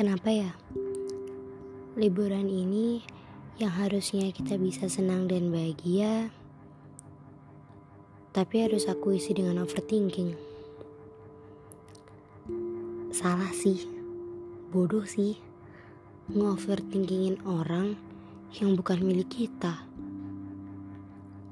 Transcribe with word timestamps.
Kenapa 0.00 0.32
ya? 0.32 0.56
Liburan 1.92 2.48
ini 2.48 3.04
yang 3.60 3.68
harusnya 3.68 4.32
kita 4.32 4.56
bisa 4.56 4.88
senang 4.88 5.28
dan 5.28 5.52
bahagia, 5.52 6.32
tapi 8.32 8.64
harus 8.64 8.88
aku 8.88 9.20
isi 9.20 9.36
dengan 9.36 9.60
overthinking. 9.60 10.40
Salah 13.12 13.52
sih, 13.52 13.84
bodoh 14.72 15.04
sih, 15.04 15.36
nge-overthinkingin 16.32 17.44
orang 17.44 17.92
yang 18.56 18.80
bukan 18.80 19.04
milik 19.04 19.28
kita. 19.28 19.84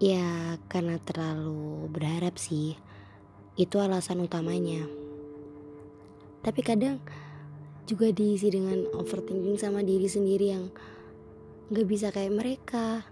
Ya, 0.00 0.56
karena 0.72 0.96
terlalu 1.04 1.84
berharap 1.92 2.40
sih, 2.40 2.80
itu 3.60 3.76
alasan 3.76 4.24
utamanya. 4.24 4.88
Tapi 6.40 6.64
kadang 6.64 6.96
juga 7.88 8.12
diisi 8.12 8.52
dengan 8.52 8.84
overthinking 8.92 9.56
sama 9.56 9.80
diri 9.80 10.04
sendiri 10.04 10.46
yang 10.52 10.68
gak 11.72 11.88
bisa 11.88 12.12
kayak 12.12 12.36
mereka 12.36 13.08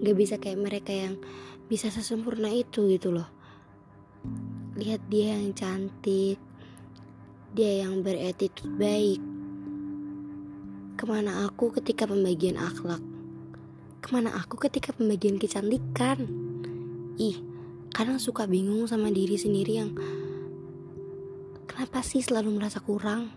gak 0.00 0.16
bisa 0.16 0.38
kayak 0.38 0.62
mereka 0.62 0.94
yang 0.94 1.18
bisa 1.66 1.90
sesempurna 1.90 2.54
itu 2.54 2.86
gitu 2.86 3.10
loh. 3.10 3.26
Lihat 4.78 5.02
dia 5.10 5.34
yang 5.34 5.50
cantik 5.50 6.38
dia 7.50 7.82
yang 7.82 8.06
beretitude 8.06 8.70
baik. 8.78 9.18
Ke 10.94 11.02
mana 11.02 11.50
aku 11.50 11.74
ketika 11.74 12.06
pembagian 12.06 12.54
akhlak? 12.54 13.02
Ke 13.98 14.08
mana 14.14 14.30
aku 14.38 14.54
ketika 14.54 14.94
pembagian 14.94 15.34
kecantikan? 15.34 16.30
Ih 17.18 17.42
kadang 17.90 18.22
suka 18.22 18.46
bingung 18.46 18.86
sama 18.86 19.10
diri 19.10 19.34
sendiri 19.34 19.72
yang 19.82 19.90
kenapa 21.66 22.06
sih 22.06 22.22
selalu 22.22 22.54
merasa 22.54 22.78
kurang 22.78 23.34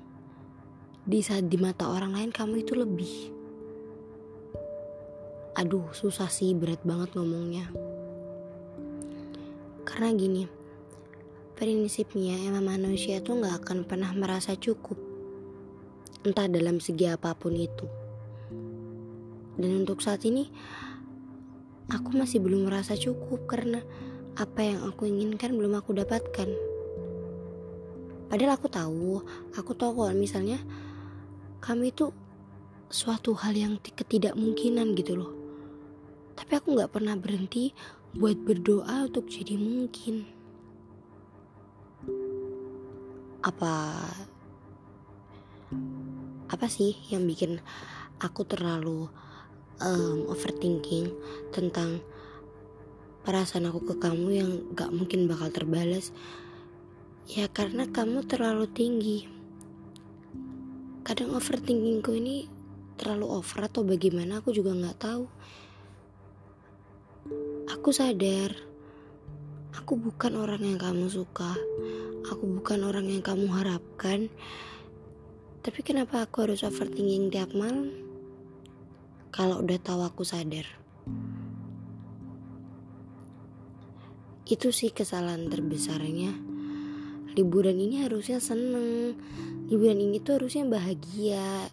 di 1.03 1.19
saat 1.19 1.51
di 1.51 1.59
mata 1.59 1.91
orang 1.91 2.15
lain 2.15 2.31
kamu 2.31 2.63
itu 2.63 2.79
lebih. 2.79 3.13
Aduh 5.59 5.91
susah 5.91 6.31
sih 6.31 6.55
berat 6.55 6.79
banget 6.87 7.11
ngomongnya. 7.19 7.67
Karena 9.83 10.15
gini 10.15 10.47
prinsipnya 11.59 12.39
emang 12.47 12.79
manusia 12.79 13.19
tuh 13.19 13.35
nggak 13.35 13.67
akan 13.67 13.79
pernah 13.83 14.15
merasa 14.15 14.55
cukup. 14.55 14.95
Entah 16.23 16.47
dalam 16.47 16.79
segi 16.79 17.11
apa 17.11 17.35
pun 17.35 17.51
itu. 17.51 17.83
Dan 19.59 19.83
untuk 19.83 19.99
saat 19.99 20.23
ini 20.23 20.47
aku 21.91 22.15
masih 22.15 22.39
belum 22.39 22.71
merasa 22.71 22.95
cukup 22.95 23.43
karena 23.43 23.83
apa 24.39 24.63
yang 24.63 24.87
aku 24.87 25.03
inginkan 25.03 25.51
belum 25.51 25.83
aku 25.83 25.91
dapatkan. 25.99 26.47
Padahal 28.31 28.55
aku 28.55 28.71
tahu 28.71 29.19
aku 29.53 29.71
tahu 29.75 29.91
kalau 29.99 30.15
misalnya 30.15 30.63
kami 31.63 31.95
itu 31.95 32.11
suatu 32.91 33.31
hal 33.39 33.55
yang 33.55 33.79
ketidakmungkinan 33.79 34.99
gitu 34.99 35.15
loh. 35.15 35.31
Tapi 36.35 36.59
aku 36.59 36.75
nggak 36.75 36.91
pernah 36.91 37.15
berhenti 37.15 37.71
buat 38.11 38.35
berdoa 38.35 39.07
untuk 39.07 39.31
jadi 39.31 39.55
mungkin. 39.55 40.27
Apa 43.39 43.95
apa 46.51 46.65
sih 46.67 46.99
yang 47.07 47.23
bikin 47.23 47.63
aku 48.19 48.43
terlalu 48.43 49.07
um, 49.79 50.27
overthinking 50.27 51.15
tentang 51.55 52.03
perasaan 53.23 53.71
aku 53.71 53.87
ke 53.87 53.95
kamu 54.03 54.27
yang 54.35 54.51
gak 54.75 54.91
mungkin 54.91 55.31
bakal 55.31 55.47
terbalas? 55.47 56.11
Ya 57.23 57.47
karena 57.47 57.87
kamu 57.87 58.27
terlalu 58.27 58.67
tinggi 58.67 59.42
kadang 61.03 61.35
overthinkingku 61.35 62.11
ini 62.15 62.47
terlalu 62.95 63.27
over 63.39 63.67
atau 63.67 63.83
bagaimana 63.83 64.39
aku 64.39 64.55
juga 64.55 64.71
nggak 64.71 64.97
tahu. 64.99 65.23
Aku 67.67 67.91
sadar 67.91 68.73
aku 69.83 69.99
bukan 69.99 70.39
orang 70.39 70.63
yang 70.63 70.79
kamu 70.79 71.11
suka. 71.11 71.59
Aku 72.31 72.47
bukan 72.47 72.87
orang 72.87 73.11
yang 73.11 73.19
kamu 73.19 73.51
harapkan. 73.51 74.31
Tapi 75.59 75.79
kenapa 75.83 76.23
aku 76.23 76.47
harus 76.47 76.63
overthinking 76.63 77.27
tiap 77.27 77.51
malam? 77.51 77.91
Kalau 79.35 79.59
udah 79.59 79.79
tahu 79.83 80.07
aku 80.07 80.23
sadar. 80.23 80.63
Itu 84.47 84.71
sih 84.71 84.95
kesalahan 84.95 85.51
terbesarnya 85.51 86.31
liburan 87.33 87.77
ini 87.77 88.05
harusnya 88.05 88.37
seneng. 88.37 89.17
Liburan 89.69 89.97
ini 89.97 90.21
tuh 90.21 90.41
harusnya 90.41 90.65
bahagia. 90.69 91.69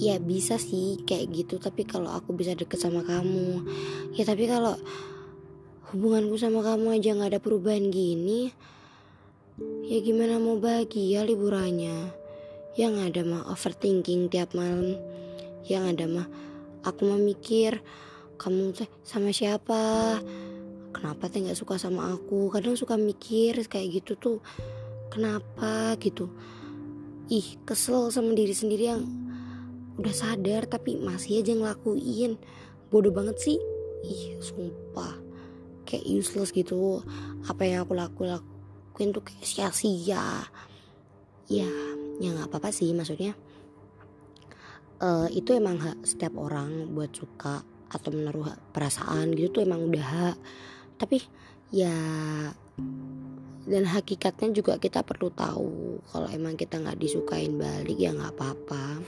Ya 0.00 0.16
bisa 0.16 0.56
sih 0.56 1.00
kayak 1.04 1.32
gitu. 1.32 1.54
Tapi 1.60 1.84
kalau 1.84 2.12
aku 2.12 2.32
bisa 2.36 2.56
deket 2.56 2.80
sama 2.80 3.04
kamu 3.04 3.64
ya 4.16 4.24
tapi 4.24 4.48
kalau 4.48 4.74
hubunganku 5.92 6.38
sama 6.38 6.62
kamu 6.62 7.02
aja 7.02 7.18
nggak 7.18 7.30
ada 7.34 7.40
perubahan 7.42 7.90
gini 7.90 8.54
ya 9.90 9.98
gimana 10.00 10.40
mau 10.40 10.56
bahagia 10.56 11.26
liburannya? 11.26 12.16
Yang 12.78 12.94
ada 13.10 13.20
mah 13.26 13.42
overthinking 13.50 14.30
tiap 14.30 14.54
malam. 14.56 14.96
Yang 15.66 15.82
ada 15.96 16.04
mah 16.08 16.26
aku 16.86 17.04
mah 17.04 17.20
mikir 17.20 17.82
kamu 18.40 18.72
teh 18.72 18.88
sama 19.04 19.36
siapa 19.36 20.16
kenapa 21.00 21.32
teh 21.32 21.40
nggak 21.40 21.56
suka 21.56 21.80
sama 21.80 22.12
aku? 22.12 22.52
Kadang 22.52 22.76
suka 22.76 23.00
mikir 23.00 23.56
kayak 23.64 24.04
gitu 24.04 24.20
tuh 24.20 24.38
kenapa 25.08 25.96
gitu? 25.96 26.28
Ih 27.32 27.56
kesel 27.64 28.12
sama 28.12 28.36
diri 28.36 28.52
sendiri 28.52 28.84
yang 28.92 29.08
udah 29.96 30.12
sadar 30.12 30.68
tapi 30.68 31.00
masih 31.00 31.40
aja 31.40 31.56
ngelakuin. 31.56 32.36
Bodoh 32.92 33.16
banget 33.16 33.40
sih. 33.40 33.58
Ih 34.04 34.36
sumpah. 34.44 35.16
Kayak 35.88 36.04
useless 36.04 36.52
gitu. 36.52 37.00
Apa 37.48 37.64
yang 37.64 37.88
aku 37.88 37.96
laku 37.96 38.28
lakuin 38.28 39.16
tuh 39.16 39.24
kayak 39.24 39.40
sia-sia. 39.40 40.44
Ya 41.48 41.70
ya 42.20 42.28
nggak 42.28 42.52
apa-apa 42.52 42.68
sih 42.68 42.92
maksudnya. 42.92 43.32
Uh, 45.00 45.32
itu 45.32 45.56
emang 45.56 45.80
hak 45.80 46.04
setiap 46.04 46.36
orang 46.36 46.92
buat 46.92 47.08
suka 47.16 47.64
atau 47.88 48.12
menaruh 48.12 48.52
perasaan 48.76 49.32
gitu 49.32 49.56
tuh 49.58 49.62
emang 49.64 49.88
udah 49.88 50.04
hak 50.04 50.36
tapi 51.00 51.24
ya 51.72 51.96
dan 53.70 53.84
hakikatnya 53.88 54.52
juga 54.52 54.76
kita 54.76 55.00
perlu 55.00 55.32
tahu 55.32 56.04
kalau 56.12 56.28
emang 56.28 56.60
kita 56.60 56.76
nggak 56.76 57.00
disukain 57.00 57.56
balik 57.56 57.96
ya 57.96 58.12
nggak 58.12 58.36
apa-apa. 58.36 59.00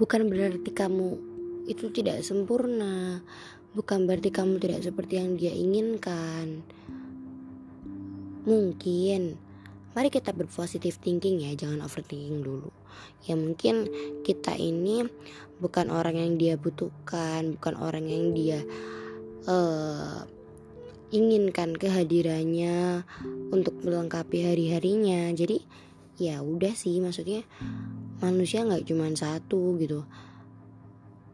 Bukan 0.00 0.30
berarti 0.30 0.70
kamu 0.70 1.08
itu 1.68 1.92
tidak 1.92 2.24
sempurna. 2.24 3.20
Bukan 3.76 4.08
berarti 4.08 4.32
kamu 4.32 4.56
tidak 4.62 4.80
seperti 4.86 5.20
yang 5.20 5.34
dia 5.36 5.52
inginkan. 5.52 6.64
Mungkin. 8.48 9.36
Mari 9.92 10.08
kita 10.14 10.30
berpositif 10.30 11.02
thinking 11.02 11.42
ya 11.42 11.58
jangan 11.58 11.82
overthinking 11.82 12.46
dulu. 12.46 12.70
Ya 13.26 13.34
mungkin 13.34 13.90
kita 14.22 14.54
ini 14.54 15.02
bukan 15.58 15.90
orang 15.90 16.14
yang 16.14 16.38
dia 16.38 16.54
butuhkan 16.54 17.58
bukan 17.58 17.74
orang 17.82 18.06
yang 18.06 18.30
dia 18.30 18.62
uh, 19.50 20.22
inginkan 21.08 21.72
kehadirannya 21.72 23.04
untuk 23.48 23.80
melengkapi 23.80 24.44
hari-harinya. 24.44 25.32
Jadi 25.32 25.64
ya 26.18 26.42
udah 26.42 26.74
sih 26.74 26.98
maksudnya 26.98 27.46
manusia 28.20 28.66
nggak 28.66 28.84
cuma 28.84 29.08
satu 29.14 29.78
gitu. 29.80 30.04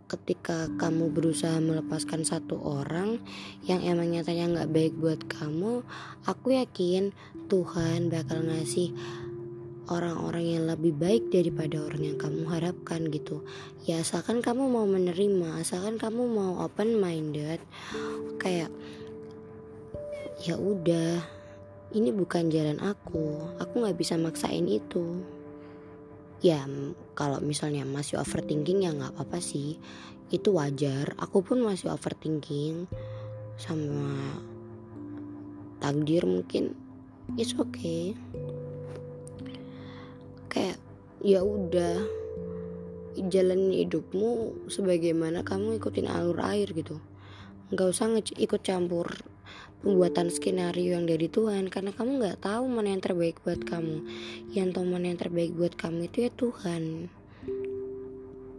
Ketika 0.05 0.71
kamu 0.79 1.11
berusaha 1.11 1.59
melepaskan 1.59 2.23
satu 2.23 2.61
orang 2.61 3.19
yang 3.67 3.83
emang 3.83 4.15
nyatanya 4.15 4.47
nggak 4.53 4.71
baik 4.71 4.95
buat 5.01 5.21
kamu 5.27 5.83
aku 6.29 6.55
yakin 6.55 7.11
Tuhan 7.51 8.13
bakal 8.13 8.47
ngasih 8.47 8.95
orang-orang 9.89 10.45
yang 10.57 10.65
lebih 10.65 10.97
baik 10.97 11.29
daripada 11.29 11.83
orang 11.83 12.15
yang 12.15 12.19
kamu 12.21 12.47
harapkan 12.49 13.09
gitu. 13.13 13.45
Ya 13.85 14.01
asalkan 14.01 14.41
kamu 14.41 14.71
mau 14.71 14.87
menerima 14.89 15.61
asalkan 15.61 16.01
kamu 16.01 16.25
mau 16.31 16.53
open 16.65 17.01
minded 17.01 17.61
kayak 18.41 18.73
ya 20.45 20.61
udah 20.61 21.25
ini 21.97 22.13
bukan 22.13 22.53
jalan 22.53 22.77
aku. 22.85 23.57
Aku 23.57 23.81
nggak 23.81 23.97
bisa 23.97 24.21
maksain 24.21 24.69
itu. 24.69 25.25
Ya 26.45 26.69
kalau 27.17 27.41
misalnya 27.41 27.89
masih 27.89 28.21
overthinking 28.21 28.85
ya 28.85 28.93
nggak 28.93 29.17
apa-apa 29.17 29.41
sih. 29.41 29.81
Itu 30.29 30.53
wajar 30.61 31.17
aku 31.17 31.41
pun 31.41 31.65
masih 31.65 31.89
overthinking 31.89 32.85
sama 33.57 34.37
takdir 35.81 36.29
mungkin. 36.29 36.77
It's 37.41 37.57
okay. 37.57 38.13
Kayak 40.53 40.77
ya 41.25 41.41
udah 41.41 42.05
jalan 43.33 43.73
hidupmu 43.73 44.53
sebagaimana 44.69 45.41
kamu 45.41 45.81
ikutin 45.81 46.05
alur 46.05 46.37
air 46.45 46.69
gitu. 46.77 47.01
Nggak 47.73 47.97
usah 47.97 48.13
ikut 48.37 48.61
campur 48.61 49.34
pembuatan 49.85 50.33
skenario 50.33 50.97
yang 50.97 51.05
dari 51.05 51.29
Tuhan 51.29 51.69
karena 51.69 51.93
kamu 51.93 52.25
nggak 52.25 52.39
tahu 52.41 52.65
mana 52.65 52.97
yang 52.97 53.05
terbaik 53.05 53.37
buat 53.45 53.61
kamu. 53.61 54.01
Yang 54.57 54.69
tahu 54.81 54.85
mana 54.89 55.13
yang 55.13 55.21
terbaik 55.21 55.53
buat 55.53 55.77
kamu 55.77 56.09
itu 56.09 56.25
ya 56.25 56.31
Tuhan. 56.33 57.13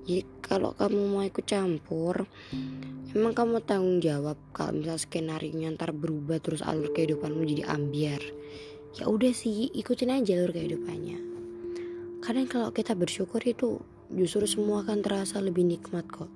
Jadi 0.05 0.21
kalau 0.45 0.77
kamu 0.77 1.01
mau 1.09 1.25
ikut 1.25 1.49
campur 1.49 2.29
emang 3.17 3.33
kamu 3.33 3.65
tanggung 3.65 3.97
jawab 4.05 4.37
kalau 4.53 4.77
misal 4.77 5.01
skenario 5.01 5.65
ntar 5.73 5.89
berubah 5.95 6.37
terus 6.37 6.61
alur 6.61 6.93
kehidupanmu 6.93 7.41
jadi 7.41 7.63
ambiar. 7.73 8.21
Ya 9.01 9.09
udah 9.09 9.33
sih 9.33 9.73
ikutin 9.73 10.13
aja 10.13 10.37
alur 10.37 10.53
kehidupannya. 10.53 11.17
Kadang 12.21 12.45
kalau 12.45 12.69
kita 12.69 12.93
bersyukur 12.93 13.41
itu 13.41 13.81
justru 14.13 14.45
semua 14.45 14.85
akan 14.85 15.01
terasa 15.01 15.41
lebih 15.41 15.65
nikmat 15.65 16.05
kok. 16.05 16.29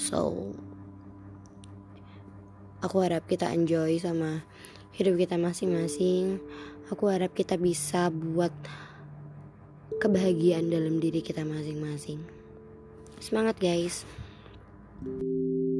So 0.00 0.52
aku 2.80 3.04
harap 3.04 3.24
kita 3.28 3.48
enjoy 3.52 4.00
sama 4.00 4.44
hidup 4.96 5.20
kita 5.20 5.36
masing-masing. 5.36 6.40
Aku 6.90 7.06
harap 7.06 7.32
kita 7.36 7.54
bisa 7.54 8.10
buat 8.10 8.52
kebahagiaan 10.02 10.68
dalam 10.68 10.98
diri 10.98 11.22
kita 11.22 11.46
masing-masing. 11.46 12.20
Semangat 13.20 13.60
guys. 13.60 14.02
thank 15.00 15.22
you 15.24 15.79